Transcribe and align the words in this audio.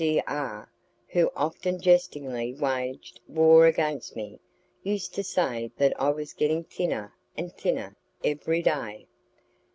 D 0.03 0.19
R, 0.25 0.71
who 1.09 1.29
often 1.35 1.79
jestingly 1.79 2.55
waged 2.55 3.19
war 3.27 3.67
against 3.67 4.15
me, 4.15 4.39
used 4.81 5.13
to 5.13 5.23
say 5.23 5.69
that 5.77 5.93
I 6.01 6.09
was 6.09 6.33
getting 6.33 6.63
thinner 6.63 7.13
and 7.37 7.53
thinner 7.53 7.95
every 8.23 8.63
day. 8.63 9.05